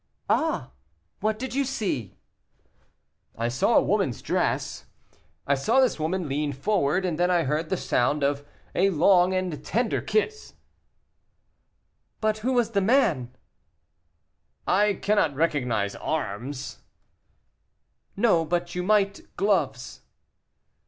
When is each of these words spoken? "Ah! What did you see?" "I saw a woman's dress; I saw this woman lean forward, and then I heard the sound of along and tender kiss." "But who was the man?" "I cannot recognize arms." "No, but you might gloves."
"Ah! 0.31 0.71
What 1.19 1.37
did 1.37 1.53
you 1.53 1.63
see?" 1.63 2.15
"I 3.37 3.49
saw 3.49 3.77
a 3.77 3.83
woman's 3.83 4.23
dress; 4.23 4.87
I 5.45 5.53
saw 5.53 5.79
this 5.79 5.99
woman 5.99 6.27
lean 6.27 6.53
forward, 6.53 7.05
and 7.05 7.19
then 7.19 7.29
I 7.29 7.43
heard 7.43 7.69
the 7.69 7.77
sound 7.77 8.23
of 8.23 8.43
along 8.73 9.35
and 9.35 9.63
tender 9.63 10.01
kiss." 10.01 10.55
"But 12.19 12.39
who 12.39 12.53
was 12.53 12.71
the 12.71 12.81
man?" 12.81 13.35
"I 14.65 14.95
cannot 14.95 15.35
recognize 15.35 15.95
arms." 15.95 16.79
"No, 18.17 18.43
but 18.43 18.73
you 18.73 18.81
might 18.81 19.21
gloves." 19.37 20.01